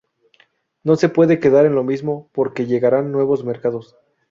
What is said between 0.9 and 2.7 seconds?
se puede quedar en lo mismo porque